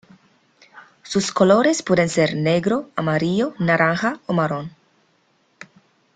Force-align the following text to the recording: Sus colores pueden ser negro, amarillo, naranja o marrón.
Sus 1.03 1.31
colores 1.31 1.83
pueden 1.83 2.09
ser 2.09 2.35
negro, 2.35 2.89
amarillo, 2.95 3.53
naranja 3.59 4.19
o 4.25 4.33
marrón. 4.33 4.71